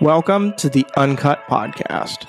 [0.00, 2.26] Welcome to the Uncut Podcast.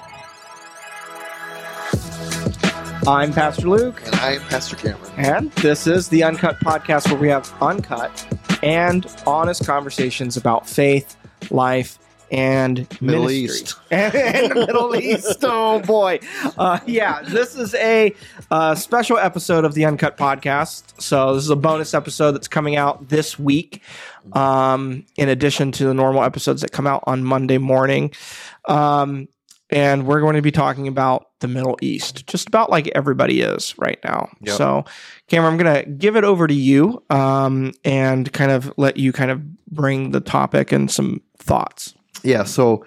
[3.07, 5.12] I'm Pastor Luke, And I am Pastor Cameron.
[5.18, 8.28] and this is the Uncut Podcast where we have uncut
[8.62, 11.15] and honest conversations about faith,
[11.50, 11.97] life,
[12.32, 13.61] and Middle ministry.
[13.61, 13.75] East.
[13.89, 15.39] and, and the Middle East.
[15.43, 16.19] Oh boy,
[16.57, 17.21] uh, yeah.
[17.24, 18.14] This is a
[18.50, 21.01] uh, special episode of the Uncut Podcast.
[21.01, 23.82] So this is a bonus episode that's coming out this week,
[24.34, 28.12] um, in addition to the normal episodes that come out on Monday morning.
[28.66, 29.28] Um,
[29.71, 33.73] and we're going to be talking about the Middle East, just about like everybody is
[33.78, 34.30] right now.
[34.42, 34.58] Yep.
[34.58, 34.86] So,
[35.28, 39.14] Cameron, I'm going to give it over to you um, and kind of let you
[39.14, 41.94] kind of bring the topic and some thoughts.
[42.23, 42.86] Yeah, so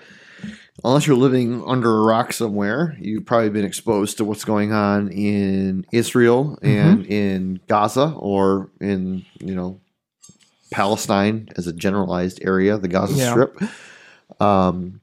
[0.84, 5.08] unless you're living under a rock somewhere, you've probably been exposed to what's going on
[5.08, 9.80] in Israel and in Gaza or in, you know,
[10.74, 13.30] Palestine as a generalized area, the Gaza Yeah.
[13.30, 13.62] Strip.
[14.40, 15.00] Um,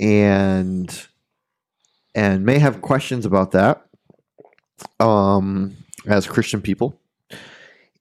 [0.00, 1.06] and
[2.14, 3.84] and may have questions about that
[5.00, 6.98] um, as Christian people.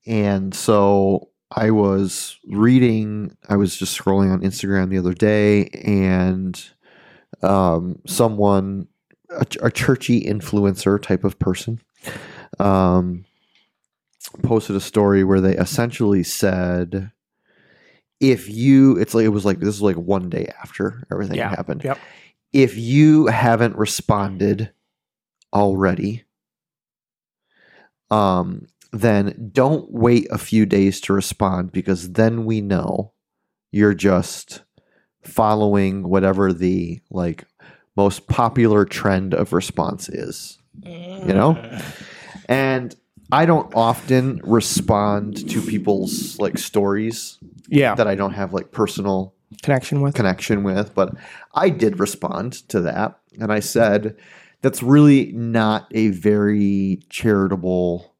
[0.06, 6.64] And so I was reading, I was just scrolling on Instagram the other day, and
[7.42, 8.88] um, someone,
[9.30, 11.82] a, a churchy influencer type of person,
[12.60, 13.26] um,
[14.42, 17.12] posted a story where they essentially said,
[18.20, 21.50] if you, it's like, it was like, this is like one day after everything Yeah.
[21.50, 21.84] happened.
[21.84, 22.00] Yep.
[22.52, 24.72] If you haven't responded
[25.52, 26.24] already,
[28.12, 33.12] um, then don't wait a few days to respond because then we know
[33.72, 34.62] you're just
[35.24, 37.46] following whatever the like
[37.96, 40.60] most popular trend of response is.
[40.84, 41.80] You know?
[42.48, 42.96] And
[43.34, 47.96] I don't often respond to people's like stories Yeah.
[47.96, 50.16] that I don't have like personal Connection with.
[50.16, 51.14] connection with, but
[51.54, 53.20] I did respond to that.
[53.40, 54.18] And I said,
[54.62, 58.14] that's really not a very charitable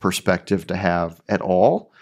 [0.00, 1.92] perspective to have at all.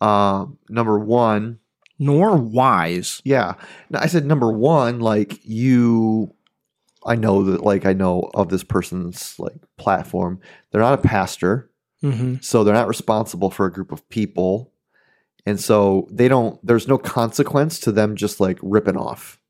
[0.00, 1.58] Um, number one,
[1.98, 3.20] Nor wise.
[3.24, 3.54] yeah.
[3.90, 6.34] No, I said, number one, like you,
[7.06, 10.40] I know that, like, I know of this person's like platform.
[10.70, 11.70] They're not a pastor.
[12.04, 12.34] Mm-hmm.
[12.42, 14.70] So they're not responsible for a group of people.
[15.46, 19.40] And so they don't, there's no consequence to them just like ripping off,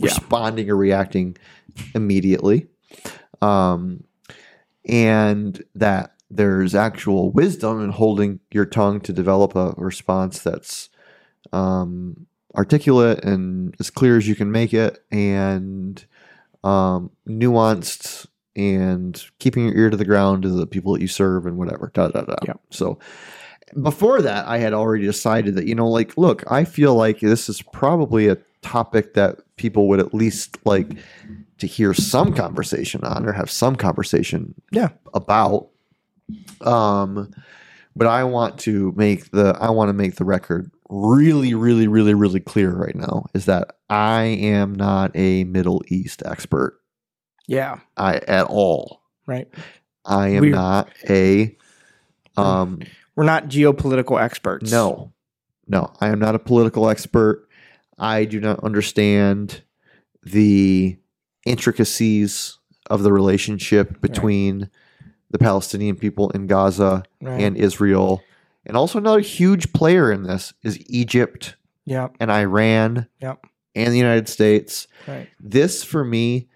[0.00, 0.06] Yeah.
[0.06, 1.36] responding or reacting
[1.94, 2.68] immediately.
[3.42, 4.04] Um,
[4.88, 10.88] and that there's actual wisdom in holding your tongue to develop a response that's
[11.52, 16.04] um, articulate and as clear as you can make it and
[16.64, 18.26] um, nuanced
[18.58, 21.90] and keeping your ear to the ground to the people that you serve and whatever.
[21.94, 22.36] Da da da.
[22.46, 22.54] Yeah.
[22.70, 22.98] So
[23.82, 27.48] before that, I had already decided that you know, like, look, I feel like this
[27.48, 30.90] is probably a topic that people would at least like
[31.58, 34.88] to hear some conversation on or have some conversation Yeah.
[35.14, 35.68] about.
[36.60, 37.30] Um,
[37.96, 42.14] but I want to make the I want to make the record really, really, really,
[42.14, 46.80] really clear right now is that I am not a Middle East expert.
[47.48, 47.80] Yeah.
[47.96, 49.00] I at all.
[49.26, 49.48] Right.
[50.04, 51.56] I am We're- not a
[52.36, 52.80] um
[53.16, 54.70] We're not geopolitical experts.
[54.70, 55.12] no.
[55.70, 57.46] No, I am not a political expert.
[57.98, 59.60] I do not understand
[60.22, 60.96] the
[61.44, 64.70] intricacies of the relationship between
[65.30, 67.42] the Palestinian people in Gaza Right.
[67.42, 68.22] and Israel.
[68.64, 72.08] And also another huge player in this is Egypt yeah.
[72.20, 73.44] and Iran Yep.
[73.74, 74.86] and the United States.
[75.06, 75.28] Right.
[75.38, 76.48] This for me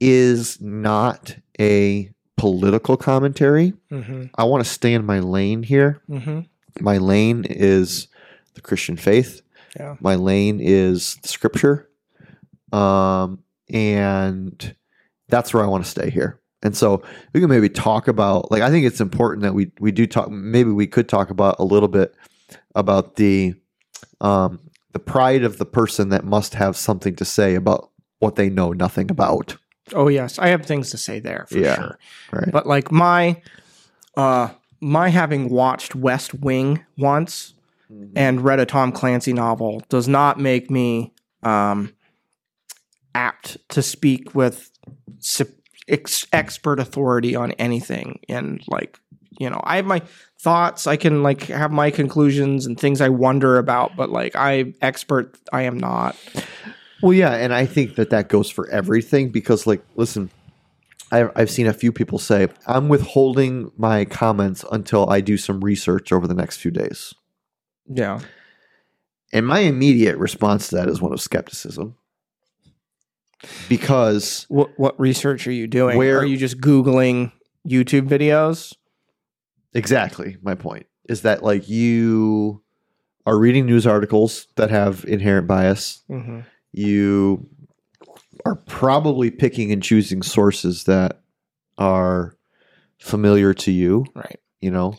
[0.00, 3.72] is not a political commentary.
[3.90, 4.24] Mm-hmm.
[4.36, 6.02] I want to stay in my lane here.
[6.08, 6.40] Mm-hmm.
[6.80, 8.08] My lane is
[8.54, 9.42] the Christian faith.
[9.78, 9.96] Yeah.
[10.00, 11.88] My lane is the scripture.
[12.72, 13.42] Um,
[13.72, 14.74] and
[15.28, 16.40] that's where I want to stay here.
[16.62, 17.02] And so
[17.32, 20.30] we can maybe talk about like I think it's important that we we do talk
[20.30, 22.14] maybe we could talk about a little bit
[22.74, 23.54] about the
[24.20, 24.58] um
[24.92, 28.72] the pride of the person that must have something to say about what they know
[28.72, 29.56] nothing about.
[29.94, 31.76] Oh yes, I have things to say there for Yeah.
[31.76, 31.98] sure.
[32.32, 32.50] Right.
[32.52, 33.40] But like my,
[34.16, 34.48] uh,
[34.80, 37.54] my having watched West Wing once
[38.16, 41.12] and read a Tom Clancy novel does not make me
[41.44, 41.92] um,
[43.14, 44.70] apt to speak with
[45.88, 48.18] ex- expert authority on anything.
[48.28, 48.98] And like,
[49.38, 50.02] you know, I have my
[50.40, 50.86] thoughts.
[50.88, 55.38] I can like have my conclusions and things I wonder about, but like, I expert,
[55.52, 56.16] I am not.
[57.02, 60.30] Well, yeah, and I think that that goes for everything because, like, listen,
[61.12, 65.60] I've, I've seen a few people say, I'm withholding my comments until I do some
[65.62, 67.12] research over the next few days.
[67.86, 68.20] Yeah.
[69.32, 71.96] And my immediate response to that is one of skepticism.
[73.68, 75.96] because What what research are you doing?
[75.98, 77.32] Where- are you just googling
[77.68, 78.74] YouTube videos?
[79.74, 82.62] exactly my point is that like you
[83.26, 86.02] are reading news articles that have inherent bias.
[86.08, 86.40] Mm-hmm.
[86.76, 87.48] You
[88.44, 91.22] are probably picking and choosing sources that
[91.78, 92.36] are
[92.98, 94.04] familiar to you.
[94.14, 94.38] Right.
[94.60, 94.98] You know,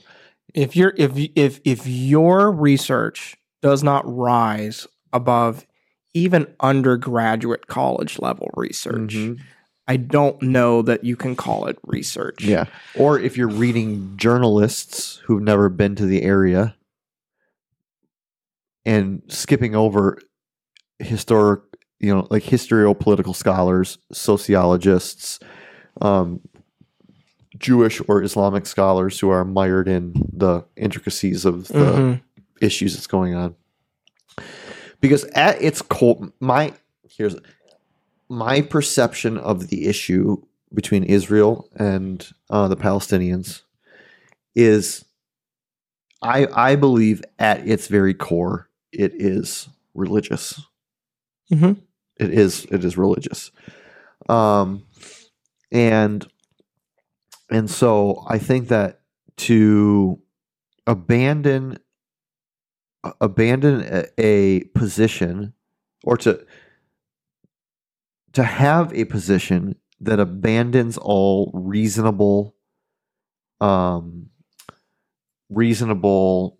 [0.53, 5.67] If you're if if if your research does not rise above
[6.15, 9.39] even undergraduate college level research, Mhm.
[9.87, 12.43] I don't know that you can call it research.
[12.43, 12.65] Yeah.
[12.95, 16.75] Or if you're reading journalists who've never been to the area
[18.85, 20.17] and skipping over
[20.99, 21.61] historic,
[21.99, 25.39] you know, like historiopolitical scholars, sociologists,
[26.01, 26.41] um,
[27.57, 32.21] Jewish or Islamic scholars who are mired in the intricacies of the Mhm.
[32.61, 33.55] issues that's going on.
[35.01, 36.73] Because at its core, my
[37.09, 37.35] here's
[38.29, 40.37] my perception of the issue
[40.73, 43.61] between Israel and uh, the Palestinians
[44.55, 45.05] is,
[46.21, 50.61] I I believe at its very core it is religious.
[51.51, 51.81] Mhm.
[52.19, 53.51] It is it is religious,
[54.29, 54.83] um,
[55.71, 56.27] and
[57.49, 59.01] and so I think that
[59.37, 60.19] to
[60.87, 61.77] abandon
[63.21, 65.53] abandon a, a position
[66.03, 66.45] or to
[68.33, 72.55] to have a position that abandons all reasonable
[73.61, 74.29] um
[75.49, 76.56] reasonable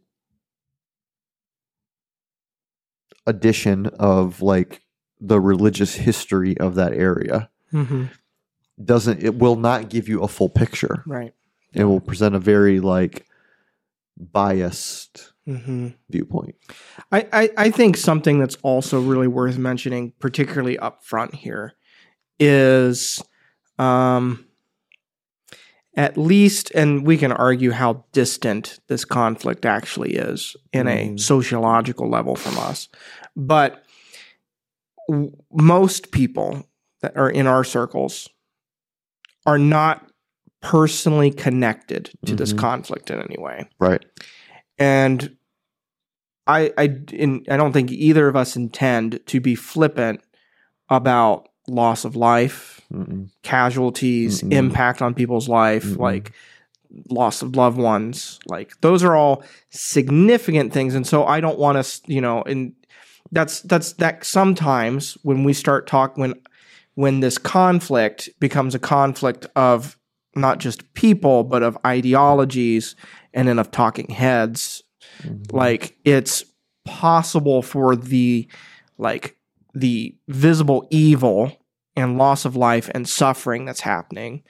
[3.27, 4.81] addition of like
[5.21, 8.09] the religious history of that area Mhm.
[8.83, 11.33] doesn't it will not give you a full picture Right.
[11.73, 13.25] it will present a very like
[14.17, 16.55] biased hmm viewpoint
[17.11, 21.73] I, I, I think something that's also really worth mentioning, particularly up front here,
[22.39, 23.21] is
[23.79, 24.45] um,
[25.97, 31.19] at least, and we can argue how distant this conflict actually is in a Mhm.
[31.19, 32.87] sociological level from us.
[33.35, 33.83] But
[35.09, 36.67] w- most people
[37.01, 38.29] that are in our circles
[39.45, 40.07] are not
[40.61, 42.57] personally connected to this Mhm.
[42.57, 44.03] conflict in any way right
[44.79, 45.37] and
[46.47, 46.83] I I
[47.13, 50.21] in, I don't think either of us intend to be flippant
[50.89, 53.29] about loss of life, Mm-mm.
[53.43, 54.51] casualties, Mm-mm.
[54.53, 55.97] impact on people's life, Mm-mm.
[55.99, 56.31] like
[57.09, 58.39] loss of loved ones.
[58.47, 62.73] Like those are all significant things, and so I don't want to, you know, and
[63.31, 64.23] that's that's that.
[64.23, 66.33] Sometimes when we start talk when
[66.95, 69.97] when this conflict becomes a conflict of
[70.35, 72.95] not just people but of ideologies
[73.33, 74.83] and then of talking heads
[75.23, 75.51] Mhm.
[75.51, 76.43] like it's
[76.85, 78.47] possible for the
[78.97, 79.36] like
[79.73, 81.51] the visible evil
[81.95, 84.43] and loss of life and suffering that's happening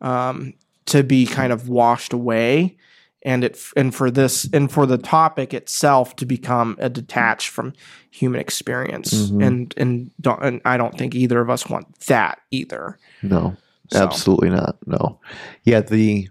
[0.00, 0.54] um,
[0.86, 2.76] to be kind of washed away.
[3.24, 7.72] And it and for this and for the topic itself to become a detached from
[8.10, 9.30] human experience.
[9.30, 9.46] Mhm.
[9.46, 12.98] and and don't and I don't think either of us want that either.
[13.22, 13.56] No
[13.92, 14.76] So, absolutely not.
[14.86, 15.20] No.
[15.62, 16.30] Yeah the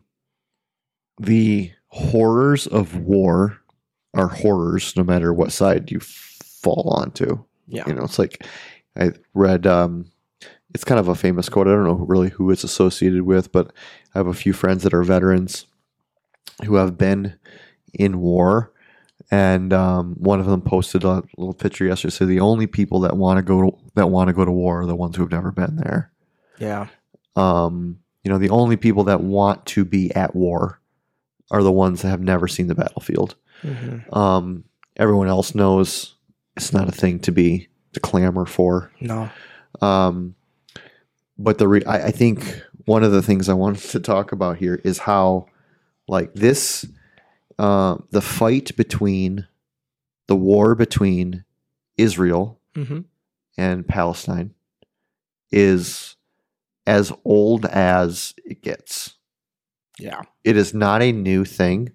[1.20, 3.58] the horrors of war
[4.14, 7.84] are horrors no matter what side you fall onto yeah.
[7.88, 8.46] You know it's like
[8.98, 10.06] i read um
[10.74, 11.68] it's kind of a famous quote.
[11.68, 13.72] I don't know really who it's associated with but
[14.14, 15.66] i have a few friends that are veterans
[16.66, 17.38] who have been
[17.94, 18.72] in war.
[19.30, 23.16] And um, one of them posted a little picture yesterday said the only people that
[23.16, 25.52] want to go that want to go to war are the ones who have never
[25.52, 26.12] been there.
[26.60, 26.88] Yeah.
[27.36, 30.82] Um, you know the only people that want to be at war
[31.50, 33.36] are the ones that have never seen the battlefield.
[33.64, 34.16] Mhm.
[34.16, 34.64] um,
[34.98, 36.16] everyone else knows
[36.62, 39.30] it's not a thing to be to clamor for no
[39.82, 40.36] um,
[41.38, 44.58] but the re- I, I think one of the things I wanted to talk about
[44.58, 45.48] here is how,
[46.08, 46.86] like this,
[47.58, 49.48] uh, the fight between
[50.28, 51.44] the war between
[51.98, 53.02] Israel hmm
[53.58, 54.54] and Palestine
[55.52, 56.16] is
[56.88, 59.16] as old as it gets.
[60.00, 61.92] yeah It is not a new thing.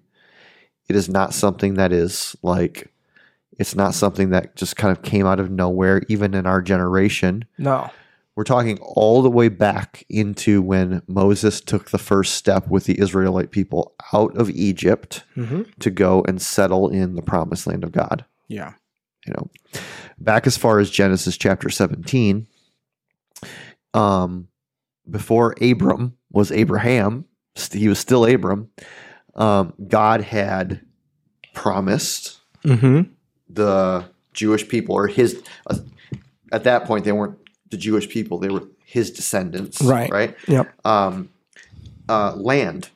[0.87, 2.91] It is not something that is like.
[3.59, 7.45] It's not something that just kind of came out of nowhere, even in our generation.
[7.57, 7.89] no
[8.35, 12.99] We're talking all the way back into when Moses took the first step with the
[12.99, 17.91] Israelite people out of Egypt hmm to go and settle in the promised land of
[17.91, 18.25] God.
[18.47, 18.73] yeah
[19.25, 19.49] You know,
[20.19, 22.47] back as far as Genesis chapter 17,
[23.93, 24.47] um,
[25.09, 27.25] before Abram was Abraham,
[27.71, 28.69] he was still Abram,
[29.35, 30.81] um, God had
[31.53, 33.01] promised hmm
[33.49, 35.77] the Jewish people, or his, uh,
[36.51, 37.37] at that point, they weren't
[37.69, 38.37] the Jewish people.
[38.37, 40.09] They were his descendants, Right.
[40.09, 40.35] Right.
[40.47, 40.85] Yep.
[40.85, 41.29] Um,
[42.07, 42.89] uh, land,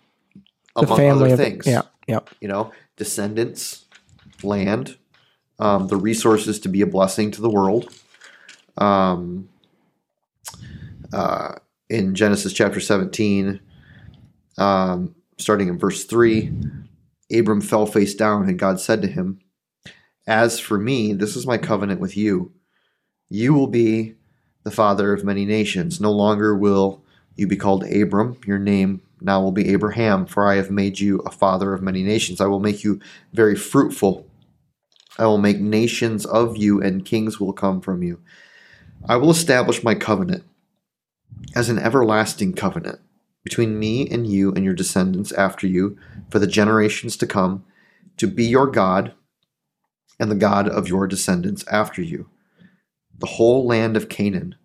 [0.76, 1.68] The among other things.
[1.68, 1.82] Yeah.
[2.08, 2.30] Yep.
[2.40, 3.86] You know, descendants,
[4.42, 4.98] land,
[5.60, 7.94] um, the resources to be a blessing to the world.
[8.78, 9.50] Um,
[11.14, 11.56] uh,
[11.90, 13.60] in Genesis chapter 17,
[14.58, 16.52] um, starting in verse 3,
[17.34, 19.40] Abram fell face down, and God said to him,
[20.28, 22.52] As for me, this is my covenant with you.
[23.30, 24.16] You will be
[24.64, 26.00] the father of many nations.
[26.00, 27.04] No longer will
[27.36, 28.38] you be called Abram.
[28.46, 32.04] Your name now will be Abraham, for I have made you a father of many
[32.04, 32.42] nations.
[32.42, 33.00] I will make you
[33.34, 34.28] very fruitful.
[35.18, 38.20] I will make nations of you, and kings will come from you.
[39.08, 40.44] I will establish my covenant
[41.56, 43.00] as an everlasting covenant
[43.44, 45.98] between me and you and your descendants after you
[46.30, 47.66] for the generations to come,
[48.18, 49.14] to be your God
[50.20, 52.30] and the God of your descendants after you.
[53.18, 54.56] The whole land of Canaan,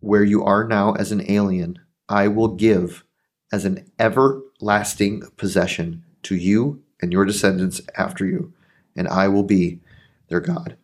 [0.00, 3.04] where you are now as an alien, I will give
[3.52, 8.52] as an everlasting possession to you and your descendants after you,
[8.96, 9.80] and I will be
[10.28, 10.76] their God.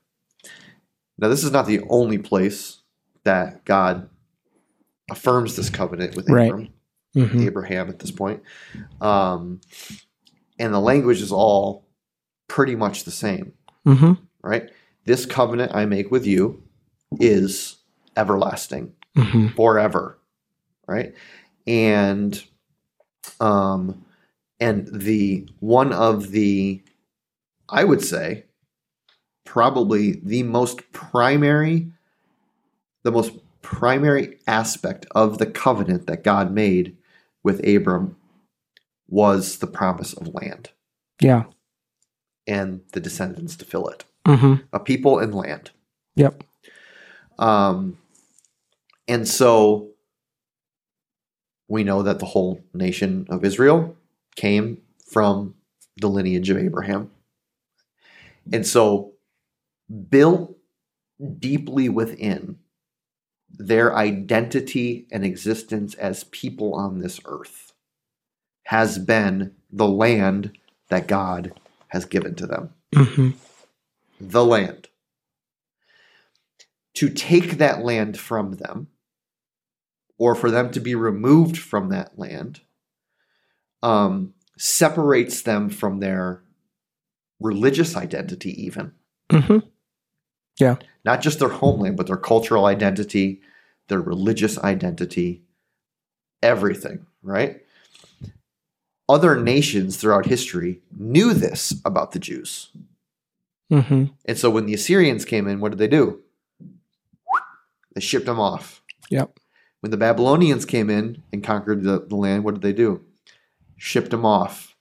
[1.18, 2.80] Now, this is not the only place
[3.24, 4.08] that God
[5.10, 6.50] affirms this covenant with Right.
[6.50, 6.68] Abram,
[7.14, 8.42] hmm Abraham at this point.
[9.00, 9.60] Um,
[10.58, 11.87] and the language is all
[12.48, 13.52] pretty much the same,
[13.84, 14.70] hmm right?
[15.04, 16.62] This covenant I make with you
[17.20, 17.76] is
[18.16, 20.18] everlasting hmm forever
[20.86, 21.14] right
[21.66, 22.44] and
[23.40, 24.04] um
[24.60, 26.82] and the one of the
[27.68, 28.44] i would say
[29.44, 31.90] probably the most primary
[33.04, 36.96] the most primary aspect of the covenant that god made
[37.42, 38.16] with abram
[39.08, 40.70] was the promise of land
[41.20, 41.44] Yeah.
[42.48, 45.70] And the descendants to fill it hmm a people and land
[46.18, 46.42] Yep.
[47.38, 47.96] Um,
[49.06, 49.90] and so
[51.68, 53.96] we know that the whole nation of Israel
[54.34, 55.54] came from
[55.96, 57.12] the lineage of Abraham.
[58.52, 59.12] And so,
[60.10, 60.56] built
[61.38, 62.58] deeply within
[63.48, 67.72] their identity and existence as people on this earth
[68.64, 71.52] has been the land that God
[71.88, 73.30] has given to them hmm
[74.20, 74.88] the land.
[76.94, 78.88] To take that land from them,
[80.18, 82.60] or for them to be removed from that land,
[83.82, 86.42] um, separates them from their
[87.40, 88.92] religious identity, even.
[89.30, 89.58] hmm
[91.04, 93.40] Not just their homeland, but their cultural identity,
[93.86, 95.44] their religious identity,
[96.42, 97.62] everything, right?
[99.08, 102.70] Other nations throughout history knew this about the Jews.
[103.70, 106.20] hmm And so when the Assyrians came in, what did they do?
[107.94, 108.82] They shipped them off.
[109.10, 109.38] Yep.
[109.80, 113.04] When the Babylonians came in and conquered the, the land, what did they do?
[113.76, 114.76] Shipped them off.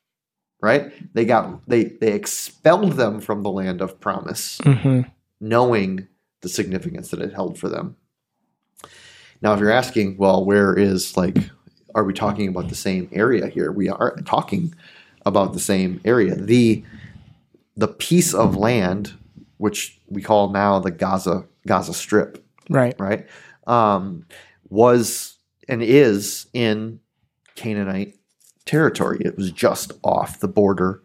[0.62, 0.92] Right?
[1.14, 5.02] They got they they expelled them from the land of promise, hmm
[5.40, 6.08] knowing
[6.42, 7.96] the significance that it held for them.
[9.40, 11.38] Now, if you're asking, well, where is like
[11.96, 13.72] are we talking about the same area here?
[13.72, 14.74] We are talking
[15.26, 16.36] about the same area.
[16.36, 16.84] The
[17.76, 19.14] the piece of land
[19.58, 22.96] which we call now the Gaza Gaza Strip, Right.
[23.00, 23.26] right?
[23.66, 24.26] Um,
[24.70, 27.00] was and is in
[27.56, 28.16] Canaanite
[28.66, 29.20] territory.
[29.26, 31.02] It was just off the border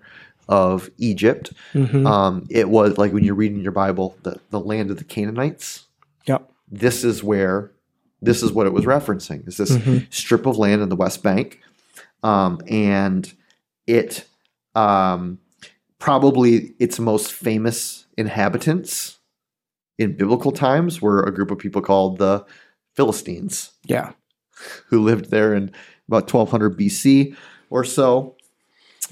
[0.48, 1.52] of Egypt.
[1.72, 5.04] hmm Um, it was like when you're reading your Bible, the, the land of the
[5.04, 5.86] Canaanites.
[6.26, 6.50] Yep.
[6.70, 7.72] This is where
[8.22, 9.46] this is what it was referencing.
[9.48, 10.06] Is this Mhm.
[10.12, 11.60] strip of land in the West Bank,
[12.22, 13.32] um, and
[13.86, 14.24] it
[14.74, 15.38] um,
[15.98, 19.18] probably its most famous inhabitants
[19.98, 22.42] in biblical times were a group of people called the
[22.96, 24.12] Philistines Yeah.
[24.88, 25.70] who lived there in
[26.08, 27.34] about 1200 BC
[27.68, 28.34] or so.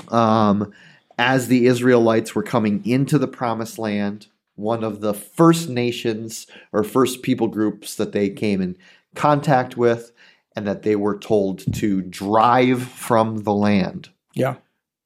[0.08, 0.72] Um,
[1.18, 6.82] as the Israelites were coming into the promised land, one of the first nations or
[6.84, 8.76] first people groups that they came in
[9.14, 10.12] contact with
[10.56, 14.10] and that they were told to drive from the land.
[14.34, 14.56] Yeah.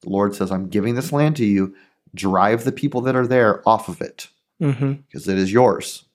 [0.01, 1.75] The Lord says, I'm giving this land to you.
[2.13, 4.27] Drive the people that are there off of it
[4.59, 6.05] hmm because it is yours.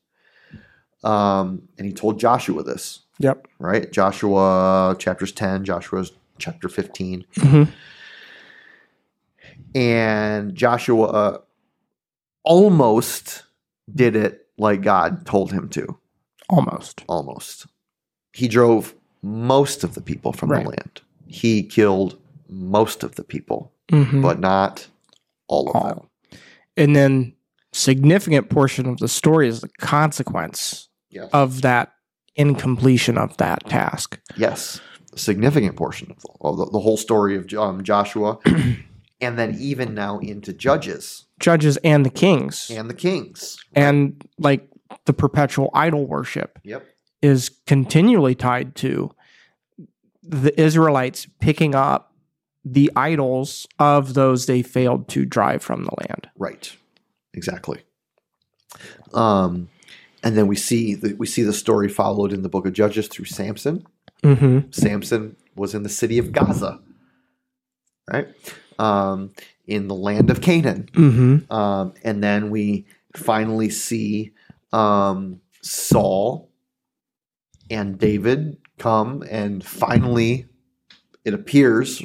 [1.04, 3.46] Um, and he told Joshua this Yep.
[3.58, 3.90] right?
[3.92, 7.24] Joshua chapters 10, Joshua's chapter 15.
[7.36, 7.64] hmm
[9.74, 11.38] And Joshua uh,
[12.44, 13.44] almost
[13.94, 15.98] did it like God told him to.
[16.48, 17.04] Almost.
[17.08, 17.66] Almost.
[18.32, 20.62] He drove most of the people from Right.
[20.64, 21.00] the land.
[21.26, 22.18] He killed
[22.48, 24.86] most of the people, hmm but not
[25.48, 26.06] all of them.
[26.76, 27.34] And then
[27.72, 31.28] significant portion of the story is the consequence Yes.
[31.32, 31.92] of that
[32.36, 34.18] incompletion of that task.
[34.36, 34.80] Yes,
[35.12, 38.38] a significant portion of the, of the, the whole story of um, Joshua,
[39.20, 42.70] and then even now into Judges Judges and the kings.
[42.70, 43.58] and the Kings.
[43.74, 44.68] and like
[45.06, 46.86] the perpetual idol worship Yep.
[47.22, 49.10] Is continually tied to
[50.22, 52.12] the Israelites picking up
[52.64, 56.28] the idols of those they failed to drive from the land.
[56.36, 56.74] Right.
[57.32, 57.82] Exactly.
[59.14, 59.68] Um,
[60.22, 63.08] and then we see the, we see the story followed in the book of Judges
[63.08, 63.86] through Samson.
[64.22, 64.70] Mm-hmm.
[64.70, 66.80] Samson was in the city of Gaza,
[68.10, 68.28] right?
[68.78, 69.32] Um,
[69.66, 70.88] in the land of Canaan.
[70.92, 71.52] Mm-hmm.
[71.52, 72.86] Um, and then we
[73.16, 74.32] finally see
[74.72, 76.49] um, Saul
[77.70, 80.46] and David come and finally,
[81.24, 82.02] it appears,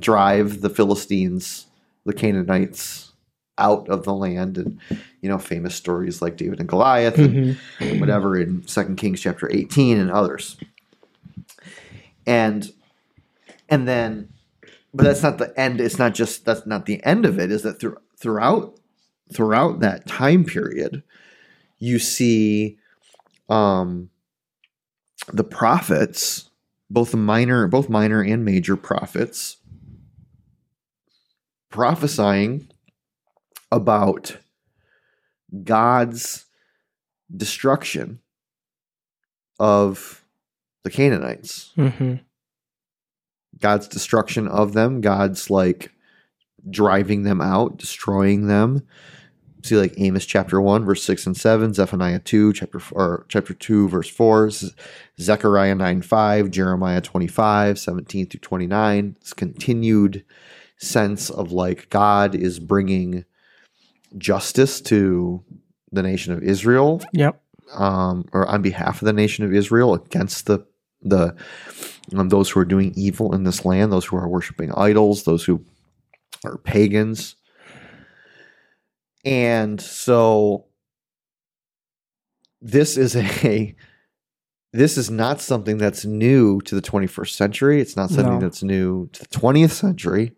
[0.00, 1.66] drive the Philistines,
[2.04, 3.12] the Canaanites,
[3.58, 4.58] out of the land.
[4.58, 4.80] And,
[5.20, 8.00] you know, famous stories like David and Goliath and Mm-hmm.
[8.00, 10.56] whatever in Second Kings chapter 18 and others.
[12.26, 12.70] And
[13.68, 14.32] and then
[14.94, 17.62] but that's not the end it's not just that's not the end of it is
[17.62, 18.78] that through, throughout
[19.32, 21.02] throughout that time period
[21.78, 22.78] you see
[23.48, 24.08] um
[25.32, 26.50] the prophets
[26.88, 29.56] both the minor both minor and major prophets
[31.70, 32.68] prophesying
[33.70, 34.38] about
[35.64, 36.46] God's
[37.34, 38.20] destruction
[39.58, 40.24] of
[40.84, 41.72] the Canaanites.
[41.76, 42.14] Mm-hmm.
[43.58, 45.92] God's destruction of them, God's like
[46.68, 48.86] driving them out, destroying them.
[49.66, 53.52] See like Amos chapter 1 verse 6 and 7, Zephaniah 2 chapter 4, or chapter
[53.52, 54.50] 2 verse 4,
[55.20, 59.16] Zechariah 9 5, Jeremiah 25 17 through 29.
[59.20, 60.24] This continued
[60.78, 63.24] sense of like God is bringing
[64.16, 65.42] justice to
[65.90, 67.40] the nation of Israel Yep.
[67.74, 70.64] um, or on behalf of the nation of Israel against the
[71.02, 71.34] the
[72.14, 75.44] um, those who are doing evil in this land, those who are worshiping idols, those
[75.44, 75.64] who
[76.44, 77.36] are pagans,
[79.26, 80.66] and so
[82.62, 83.74] this is a
[84.72, 87.80] this is not something that's new to the 21st century.
[87.80, 88.40] It's not something No.
[88.40, 90.32] that's new to the 20th century.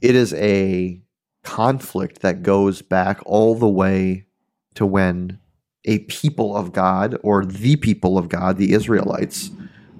[0.00, 1.00] It is a
[1.44, 4.26] conflict that goes back all the way
[4.74, 5.38] to when
[5.84, 9.50] a people of God or the people of God, the Israelites,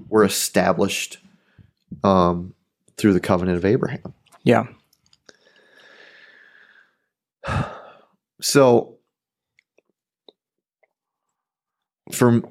[0.09, 1.19] were established
[2.03, 2.55] um,
[2.97, 4.14] through the covenant of Abraham.
[4.43, 4.67] Yeah.
[8.44, 8.98] So,
[12.12, 12.44] from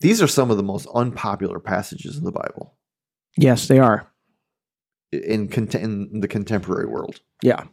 [0.00, 2.74] these are some of the most unpopular passages in the Bible
[3.36, 4.10] Yes, they are.
[5.12, 7.20] in, cont- in the contemporary world.
[7.42, 7.64] Yeah.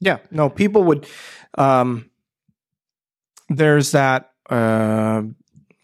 [0.00, 0.18] Yeah.
[0.30, 1.06] No, people would
[1.58, 2.08] um
[3.50, 5.24] there's that uh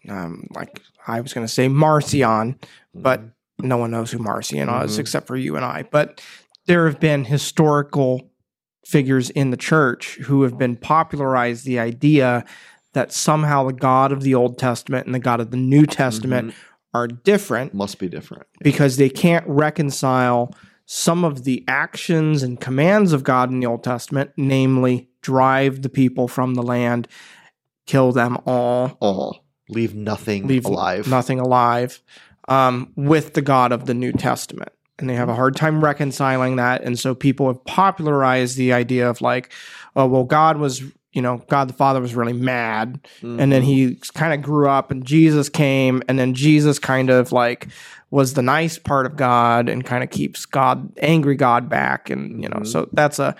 [0.09, 2.59] um like I was gonna say Marcion,
[2.95, 3.21] but
[3.63, 4.99] no one knows who Marcion is Mhm.
[4.99, 5.85] except for you and I.
[5.89, 6.21] But
[6.67, 8.29] there have been historical
[8.85, 12.43] figures in the church who have been popularized the idea
[12.93, 16.53] that somehow the God of the Old Testament and the God of the New Testament
[16.93, 18.45] are different must be different.
[18.61, 20.53] because they can't reconcile
[20.85, 25.89] some of the actions and commands of God in the Old Testament, namely drive the
[25.89, 27.07] people from the land,
[27.87, 31.07] kill them all, All leave nothing leave alive.
[31.07, 32.01] nothing alive,
[32.51, 34.71] um, with the God of the New Testament.
[34.99, 36.83] And they have a hard time reconciling that.
[36.83, 39.51] And so people have popularized the idea of like,
[39.95, 40.83] oh, well, God was,
[41.13, 44.91] you know, God the Father was really mad and then he kind of grew up
[44.91, 47.67] and jesus came and then jesus kind of like
[48.11, 52.41] was the nice part of god and kind of keeps god angry god back and
[52.43, 52.67] you know Mhm.
[52.67, 53.35] so that's a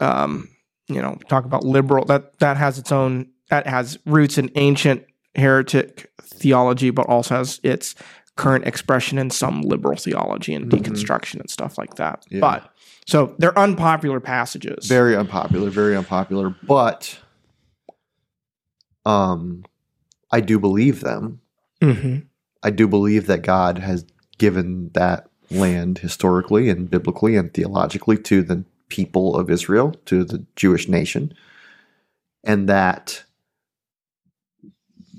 [0.00, 0.48] um
[0.88, 5.04] you know talk about liberal that that has its own that has roots in ancient
[5.34, 7.94] heretic theology but also has its
[8.36, 10.78] current expression in some liberal theology and Mhm.
[10.80, 12.40] deconstruction and stuff like that Yeah.
[12.40, 12.70] but
[13.06, 16.54] so they're unpopular passages very unpopular, very unpopular.
[16.66, 17.18] But
[19.06, 19.64] um,
[20.30, 21.40] I do believe them.
[21.82, 22.18] hmm
[22.62, 24.06] I do believe that God has
[24.38, 30.46] given that land historically and biblically and theologically to the people of Israel, to the
[30.56, 31.34] Jewish nation,
[32.42, 33.22] and that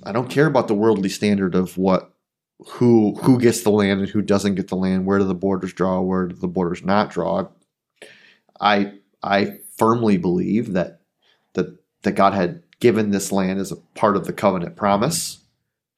[0.04, 2.15] I don't care about the worldly standard of what
[2.66, 5.74] who who gets the land and who doesn't get the land, where do the borders
[5.74, 7.48] draw, where do the borders not draw.
[8.60, 11.02] I I firmly believe that
[11.54, 15.40] that that God had given this land as a part of the covenant promise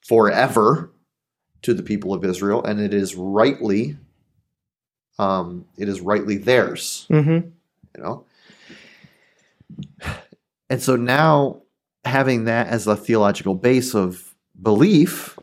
[0.05, 0.91] forever
[1.63, 3.97] to the people of Israel, and it is rightly,
[5.19, 7.05] um, it is rightly theirs.
[7.09, 7.39] hmm
[7.95, 8.25] You know,
[10.69, 11.63] and so now
[12.05, 15.37] having that as a theological base of belief,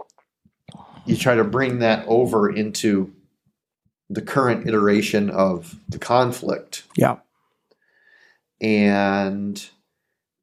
[1.06, 3.12] you try to bring that over into
[4.10, 6.84] the current iteration of the conflict.
[6.96, 7.16] Yeah.
[8.60, 9.64] And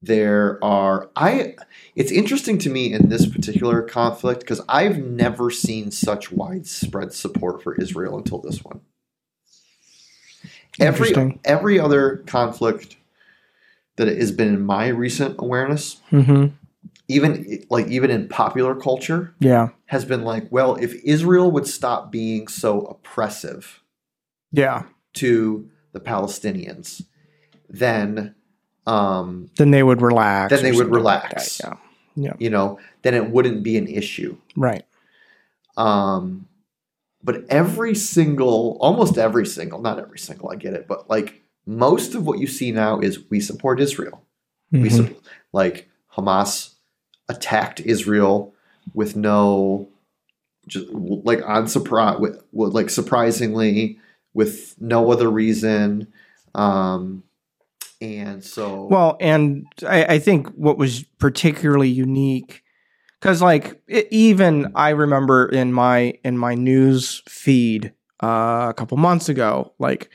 [0.01, 1.55] there are I
[1.95, 7.61] it's interesting to me in this particular conflict because I've never seen such widespread support
[7.61, 8.81] for Israel until this one.
[10.79, 12.97] Every every other conflict
[13.97, 16.47] that has been in my recent awareness, hmm
[17.11, 19.69] even like even in popular culture, Yeah.
[19.87, 23.81] has been like, well, if Israel would stop being so oppressive
[24.51, 24.83] Yeah.
[25.15, 27.03] to the Palestinians,
[27.69, 28.35] then
[28.87, 30.51] um, Then they would relax.
[30.51, 31.57] Then they would something like relax.
[31.59, 31.77] that,
[32.15, 32.33] Yeah.
[32.39, 34.37] you know, then it wouldn't be an issue.
[34.57, 34.83] Right.
[35.77, 36.47] Um,
[37.23, 42.15] but every single, almost every single, not every single, I get it, but like most
[42.15, 44.23] of what you see now is we support Israel.
[44.71, 44.91] We Mhm.
[44.91, 46.70] sup- like Hamas
[47.29, 48.53] attacked Israel
[48.93, 49.89] with no,
[50.67, 53.99] just like on surprise, with, like surprisingly,
[54.33, 56.11] with no other reason.
[56.55, 57.23] Um,
[58.01, 62.63] and so, Well, and I, I think what was particularly unique,
[63.19, 68.97] because like it, even I remember in my in my news feed uh, a couple
[68.97, 70.09] months ago, like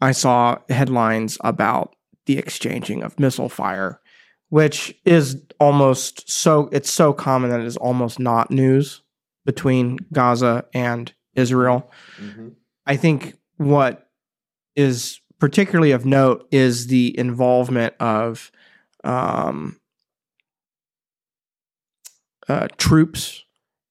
[0.00, 1.94] I saw headlines about
[2.26, 4.00] the exchanging of missile fire,
[4.48, 9.02] which is almost so it's so common that it is almost not news
[9.44, 11.90] between Gaza and Israel.
[12.20, 12.52] Mhm.
[12.86, 14.08] I think what
[14.74, 18.50] is particularly of note is the involvement of
[19.04, 19.78] um,
[22.48, 23.44] uh, troops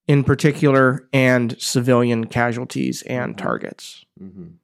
[0.06, 4.54] in particular and civilian casualties and targets Mhm.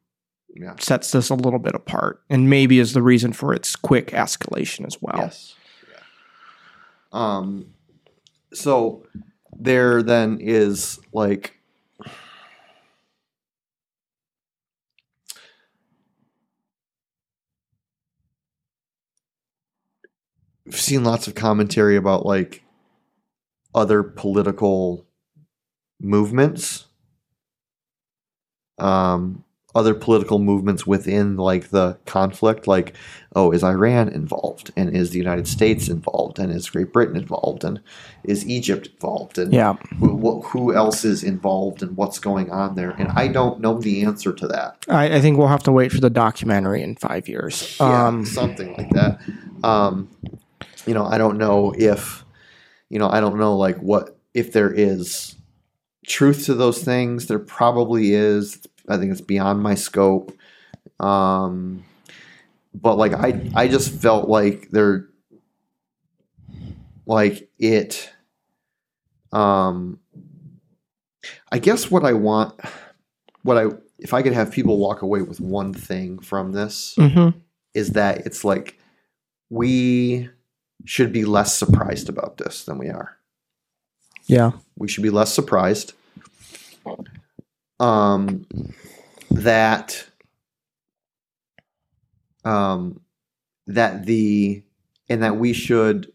[0.54, 0.74] yeah.
[0.78, 4.86] sets this a little bit apart and maybe is the reason for its quick escalation
[4.86, 5.16] as well.
[5.18, 5.54] Yes.
[7.12, 7.74] Um,
[8.52, 9.04] so
[9.56, 11.58] there then is like
[20.66, 22.62] I've seen lots of commentary about like
[23.74, 25.06] other political
[26.00, 26.86] movements.
[28.78, 32.94] Um other political movements within like the conflict like
[33.34, 37.64] oh is iran involved and is the united states involved and is great britain involved
[37.64, 37.80] and
[38.24, 39.74] is egypt involved and Yeah.
[39.98, 43.78] who, wh- who else is involved and what's going on there and i don't know
[43.80, 46.96] the answer to that I, I think we'll have to wait for the documentary in
[46.96, 47.76] five years.
[47.80, 49.20] yeah, Um, something like that.
[49.64, 50.08] Um,
[50.86, 52.24] you know, I don't know if,
[52.90, 55.36] you know, I don't know like what if there is
[56.06, 57.26] truth to those things.
[57.28, 58.60] There probably is.
[58.92, 60.36] I think it's beyond my scope.
[61.00, 61.84] Um,
[62.74, 65.08] but like I, I just felt like there,
[67.06, 68.10] like it.
[69.32, 69.98] Um,
[71.50, 72.58] I guess what I want,
[73.42, 73.66] what I
[73.98, 77.34] if I could have people walk away with one thing from this mhm.
[77.72, 78.78] is that it's like
[79.48, 80.28] we
[80.84, 83.16] should be less surprised about this than we are.
[84.26, 84.52] Yeah.
[84.76, 85.92] We should be less surprised.
[87.80, 88.46] Um,
[89.30, 90.06] that
[92.44, 93.00] um,
[93.66, 94.62] that the
[95.08, 96.12] and that we should.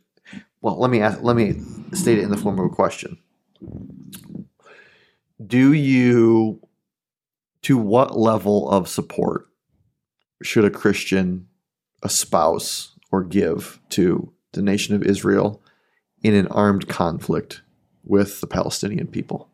[0.62, 1.62] Well, let me ask, let me
[1.94, 3.18] state it in the form of a question.
[5.46, 6.60] Do you,
[7.62, 9.48] to what level of support
[10.42, 11.48] should a Christian
[12.04, 15.62] espouse or give to the nation of Israel
[16.24, 17.62] in an armed conflict
[18.04, 19.50] with the Palestinian people?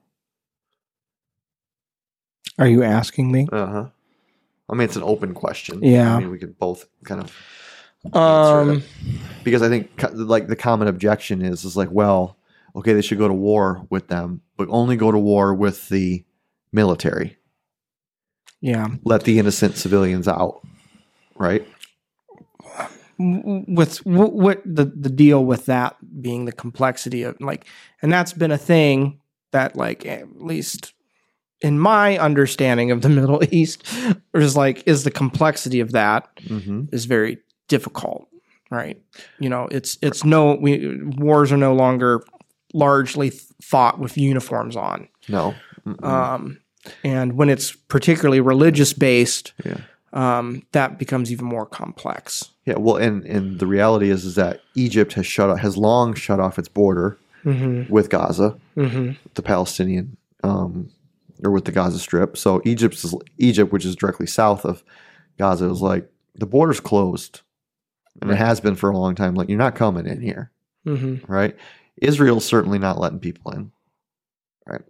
[2.60, 3.48] Are you asking me?
[3.52, 3.86] Uh huh.
[4.70, 5.82] I mean, it's an open question.
[5.84, 6.16] Yeah.
[6.16, 8.84] I mean, we could both kind of Um,
[9.44, 12.38] because I think like the common objection is is like, well,
[12.76, 16.24] okay, they should go to war with them, but only go to war with the
[16.72, 17.38] military.
[18.62, 18.88] yeah.
[19.04, 20.62] Let the innocent civilians out,
[21.36, 21.68] right?
[23.20, 27.66] with w- what the the deal with that being the complexity of like
[28.02, 29.20] and that's been a thing
[29.52, 30.94] that like at least
[31.64, 33.84] in my understanding of the middle east
[34.36, 36.94] is like is the complexity of that Mm-hmm.
[36.94, 38.28] is very difficult
[38.70, 39.02] right
[39.40, 42.22] you know it's it's no we wars are no longer
[42.74, 45.56] largely fought with uniforms on No.
[45.88, 46.04] Mm-mm.
[46.06, 46.60] um
[47.04, 49.78] and when it's particularly religious based Yeah.
[50.12, 52.78] um that becomes even more complex yeah.
[52.78, 56.40] Well, and and the reality is is that Egypt has shut off, has long shut
[56.40, 60.90] off its border mhm with Gaza, mhm the Palestinian, um,
[61.44, 62.38] or with the Gaza Strip.
[62.38, 64.84] So Egypt is Egypt, which is directly south of
[65.38, 67.42] Gaza, is like the border's closed.
[68.22, 69.36] and it has been for a long time.
[69.36, 70.52] Like you're not coming in here,
[70.86, 71.32] Mm-hmm.
[71.32, 71.56] right?
[72.02, 73.72] Israel's certainly not letting people in,
[74.66, 74.82] right?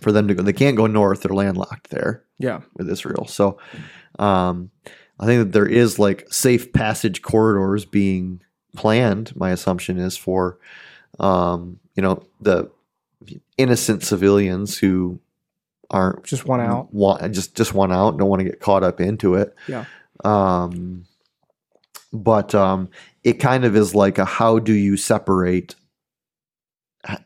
[0.00, 2.60] For them to go, they can't go north; they're landlocked there Yeah.
[2.74, 3.26] with Israel.
[3.26, 3.58] So,
[4.18, 4.70] um,
[5.20, 8.40] I think that there is like safe passage corridors being
[8.76, 9.36] planned.
[9.36, 10.58] My assumption is for,
[11.20, 12.70] um, you know, the
[13.58, 15.20] innocent civilians who
[15.92, 16.92] aren't Just one out.
[16.92, 19.54] want just just want out, don't want to get caught up into it.
[19.68, 19.84] Yeah.
[20.24, 21.04] Um,
[22.12, 22.88] but um,
[23.24, 25.74] it kind of is like a how do you separate?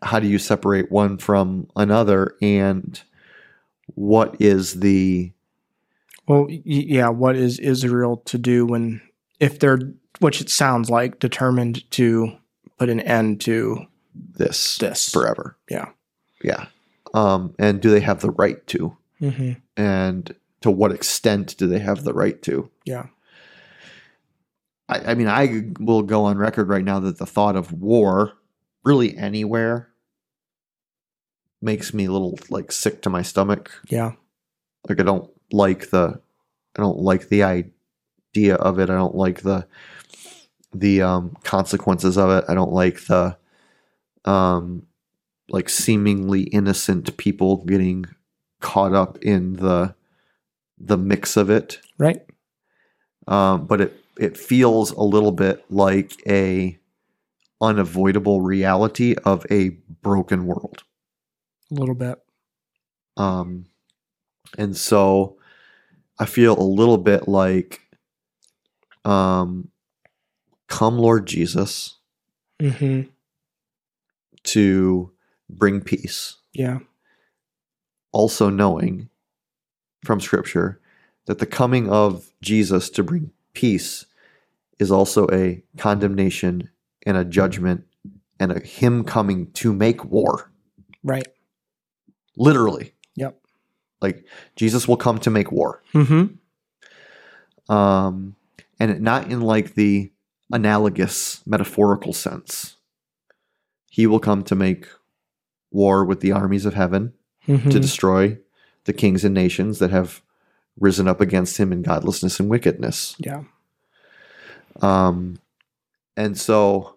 [0.02, 3.00] How do you separate one from another, and
[3.94, 5.32] what is the
[6.26, 7.08] Well, yeah.
[7.08, 9.00] What is Israel to do when,
[9.38, 9.78] if they're,
[10.20, 12.36] which it sounds like, determined to
[12.78, 15.10] put an end to this this?
[15.10, 15.56] forever?
[15.70, 15.90] Yeah.
[16.42, 16.66] Yeah.
[17.16, 18.94] Um, and do they have the right to?
[19.22, 19.52] Mm-hmm.
[19.74, 22.70] And to what extent do they have the right to?
[22.84, 23.06] Yeah.
[24.86, 28.34] I, I mean, I will go on record right now that the thought of war,
[28.84, 29.88] really anywhere,
[31.62, 33.72] makes me a little like sick to my stomach.
[33.88, 34.12] Yeah.
[34.86, 36.20] Like I don't like the,
[36.76, 38.90] I don't like the idea of it.
[38.90, 39.66] I don't like the,
[40.74, 42.44] the um, consequences of it.
[42.46, 43.38] I don't like the,
[44.26, 44.86] um,
[45.48, 48.04] like seemingly innocent people getting
[48.60, 49.94] caught up in the,
[50.78, 52.20] the mix of it Right.
[53.26, 56.78] um, but it it feels a little bit like a
[57.60, 59.70] unavoidable reality of a
[60.02, 60.84] broken world.
[61.70, 62.18] A little bit.
[63.18, 63.66] Um,
[64.56, 65.36] and so
[66.18, 67.80] I feel a little bit like,
[69.04, 69.68] um,
[70.68, 71.98] come Lord Jesus
[72.60, 73.10] Mm-hmm.
[74.44, 75.12] to
[75.48, 76.36] bring peace.
[76.52, 76.78] Yeah.
[78.12, 79.08] Also knowing
[80.04, 80.80] from Scripture
[81.26, 84.06] that the coming of Jesus to bring peace
[84.78, 86.70] is also a condemnation
[87.04, 87.84] and a judgment
[88.38, 90.50] and a him coming to make war.
[91.02, 91.26] Right.
[92.36, 92.92] Literally.
[93.16, 93.38] Yep.
[94.00, 95.82] Like Jesus will come to make war.
[95.94, 97.72] Mm-hmm.
[97.72, 98.36] Um
[98.78, 100.12] and not in like the
[100.52, 102.76] analogous metaphorical sense.
[103.90, 104.86] He will come to make
[105.76, 107.12] war with the armies of heaven
[107.46, 107.70] Mm-hmm.
[107.70, 108.38] to destroy
[108.86, 110.20] the kings and nations that have
[110.80, 113.14] risen up against him in godlessness and wickedness.
[113.20, 113.44] yeah.
[114.82, 115.38] Um,
[116.16, 116.96] and so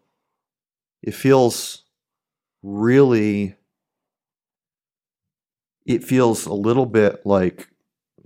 [1.03, 1.83] it feels
[2.63, 3.55] really,
[5.85, 7.69] it feels a little bit like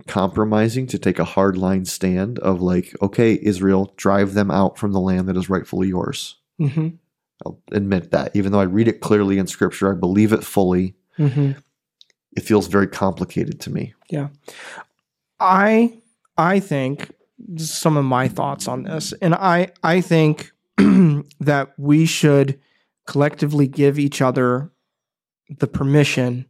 [0.06, 4.92] compromising to take a hard line stand of like, okay, Israel, drive them out from
[4.92, 6.36] the land that is rightfully yours.
[6.60, 6.88] Mm-hmm.
[7.44, 8.34] I'll admit that.
[8.34, 11.52] Even though I read it clearly in scripture, I believe it fully, Mm-hmm.
[12.36, 13.94] it feels very complicated to me.
[14.10, 14.28] Yeah.
[15.38, 16.00] I
[16.36, 17.12] I think
[17.56, 22.58] some of my thoughts on this, and I I think that we should
[23.06, 24.72] collectively give each other
[25.58, 26.46] the permission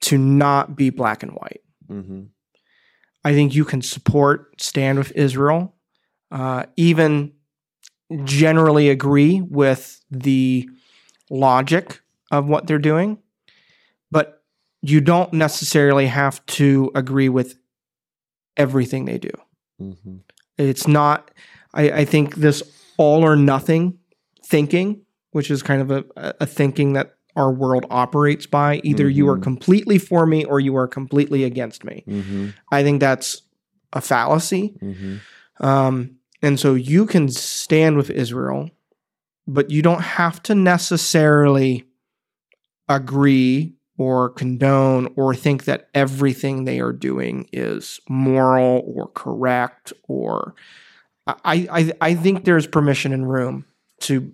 [0.00, 1.60] to not be black and white.
[1.88, 2.22] Mm-hmm.
[3.24, 5.74] I think you can support stand with Israel,
[6.32, 7.32] uh, even
[8.24, 10.68] generally agree with the
[11.30, 13.18] logic of what they're doing,
[14.10, 14.42] but
[14.82, 17.58] you don't necessarily have to agree with
[18.56, 19.30] everything they do.
[19.80, 20.16] Mm-hmm.
[20.58, 21.30] It's not.
[21.74, 22.62] I, I think this
[22.96, 23.98] all or nothing
[24.44, 26.04] thinking, which is kind of a,
[26.40, 28.80] a thinking that our world operates by.
[28.84, 29.42] Either you are Mhm.
[29.42, 32.02] completely for me or you are completely against me.
[32.08, 32.48] Mm-hmm.
[32.72, 33.42] I think that's
[33.92, 34.74] a fallacy.
[34.80, 35.64] Mm-hmm.
[35.66, 38.70] Um, and so you can stand with Israel,
[39.46, 41.84] but you don't have to necessarily
[42.88, 50.54] agree or condone or think that everything they are doing is moral or correct or
[51.26, 53.64] I, I I think there's permission and room
[54.02, 54.32] to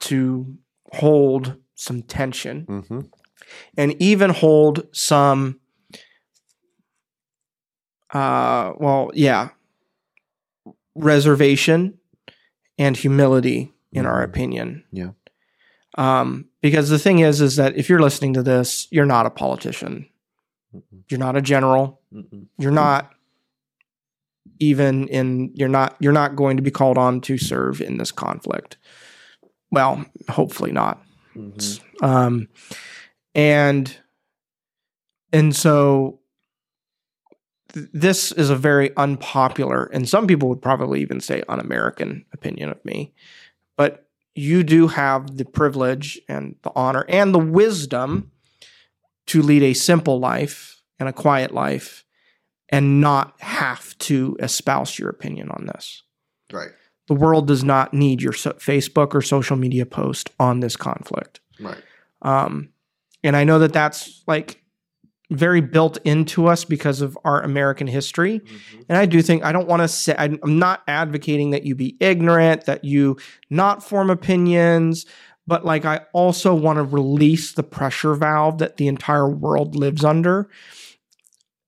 [0.00, 0.56] to
[0.92, 3.00] hold some tension Mm-hmm.
[3.76, 5.58] and even hold some
[8.14, 9.48] uh well yeah
[10.94, 11.98] reservation
[12.78, 14.24] and humility in our Mhm.
[14.28, 15.10] opinion Yeah.
[15.98, 19.30] um because the thing is is that if you're listening to this you're not a
[19.30, 20.08] politician
[20.74, 21.02] Mm-mm.
[21.08, 22.46] you're not a general Mm-mm.
[22.58, 23.10] you're not
[24.58, 28.12] even in you're not you're not going to be called on to serve in this
[28.12, 28.76] conflict
[29.70, 31.02] well hopefully not
[31.36, 31.80] Mhm.
[32.02, 32.48] um,
[33.34, 33.96] and
[35.32, 36.20] and so
[37.72, 42.68] th- this is a very unpopular and some people would probably even say un-american opinion
[42.68, 43.12] of me
[43.76, 48.30] but you do have the privilege and the honor and the wisdom
[49.26, 52.04] to lead a simple life and a quiet life
[52.68, 56.02] and not have to espouse your opinion on this
[56.52, 56.70] Right.
[57.08, 61.40] The world does not need your so- Facebook or social media post on this conflict.
[61.58, 61.82] Right.
[62.22, 62.68] Um,
[63.24, 64.61] and I know that that's like
[65.32, 68.40] very built into us because of our American history.
[68.88, 71.96] And I do think I don't want to say I'm not advocating that you be
[72.00, 73.16] ignorant, that you
[73.50, 75.06] not form opinions,
[75.46, 80.04] but like I also want to release the pressure valve that the entire world lives
[80.04, 80.48] under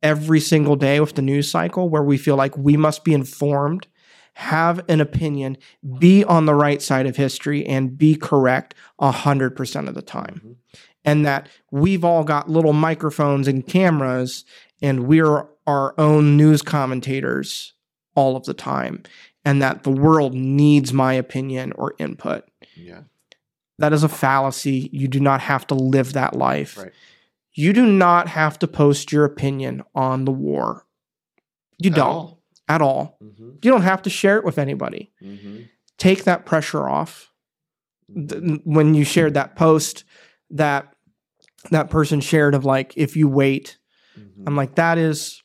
[0.02, 3.86] every single day with the news cycle where we feel like we must be informed,
[4.34, 5.56] have an opinion,
[5.98, 10.54] be on the right side of history and be correct 100% of the time Mhm.
[11.04, 14.44] And that we've all got little microphones and cameras
[14.82, 17.72] and we're our own news commentators
[18.14, 19.02] all of the time
[19.44, 22.44] and that the world needs my opinion or input
[22.76, 23.02] Yeah.
[23.78, 26.92] that is a fallacy you do not have to live that life Right.
[27.52, 30.86] you do not have to post your opinion on the war
[31.78, 32.42] you At don't all.
[32.68, 33.50] at all Mm-hmm.
[33.62, 35.62] you don't have to share it with anybody Mm-hmm.
[35.98, 37.32] take that pressure off
[38.14, 40.04] th- when you shared that post
[40.50, 40.93] that
[41.70, 43.78] that person shared of like if you wait
[44.18, 44.44] Mm-hmm.
[44.46, 45.42] i'm like that is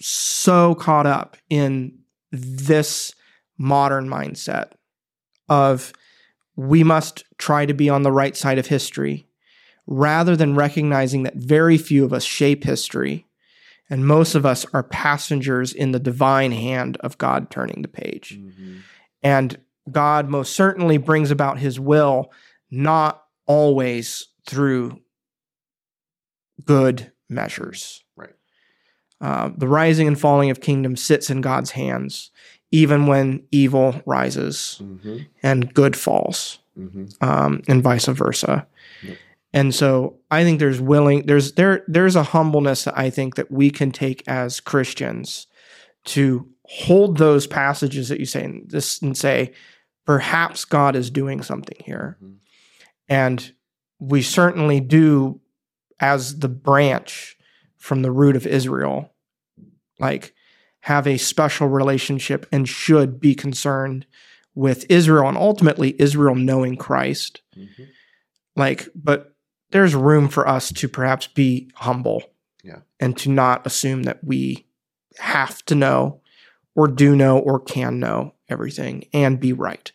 [0.00, 1.98] so caught up in
[2.30, 3.12] this
[3.58, 4.72] modern mindset
[5.48, 5.92] of
[6.54, 9.26] we must try to be on the right side of history
[9.88, 13.26] rather than recognizing that very few of us shape history
[13.90, 18.38] and most of us are passengers in the divine hand of god turning the page
[18.38, 18.76] Mm-hmm.
[19.24, 19.58] and
[19.92, 22.32] God most certainly brings about his will,
[22.70, 24.98] not always through
[26.64, 28.04] good measures.
[28.16, 28.34] Right.
[29.20, 32.30] Uh, the rising and falling of kingdoms sits in God's hands,
[32.70, 35.18] even when evil rises Mm-hmm.
[35.42, 37.06] and good falls, Mm-hmm.
[37.26, 38.66] um, and vice versa.
[39.02, 39.16] Yep.
[39.52, 43.50] And so I think there's willing there's there there's a humbleness that I think that
[43.52, 45.46] we can take as Christians
[46.06, 49.52] to hold those passages that you say in this and say,
[50.04, 52.18] perhaps God is doing something here.
[52.22, 52.34] Mhm.
[53.08, 53.52] And
[54.00, 55.40] we certainly do,
[56.04, 57.38] as the branch
[57.78, 59.10] from the root of Israel,
[59.98, 60.34] like
[60.80, 64.04] have a special relationship and should be concerned
[64.54, 67.40] with Israel and ultimately Israel knowing Christ.
[67.56, 67.84] Mm-hmm.
[68.54, 69.34] Like, but
[69.70, 72.22] there's room for us to perhaps be humble.
[72.62, 72.80] Yeah.
[73.00, 74.66] And to not assume that we
[75.18, 76.20] have to know
[76.74, 79.90] or do know or can know everything and be right.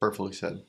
[0.00, 0.62] Perfectly said.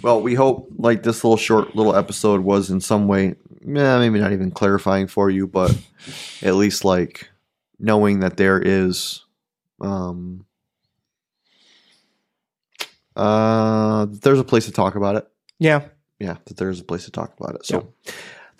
[0.00, 0.04] Yeah.
[0.04, 4.18] Well, we hope like this little short little episode was in some way, eh, maybe
[4.18, 5.76] not even clarifying for you, but
[6.42, 7.28] at least like
[7.78, 9.24] knowing that there is,
[9.80, 10.44] um,
[13.16, 15.28] uh, there's a place to talk about it.
[15.58, 15.82] Yeah.
[16.18, 17.66] Yeah, that there's a place to talk about it.
[17.66, 17.92] So.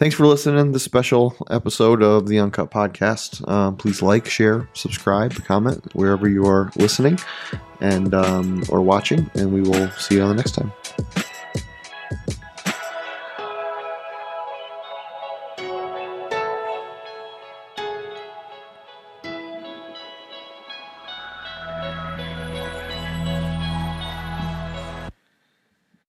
[0.01, 3.47] Thanks for listening to this special episode of the Uncut Podcast.
[3.47, 7.19] Um, please like, share, subscribe, comment wherever you are listening
[7.83, 10.73] and um, or watching, and we will see you on the next time.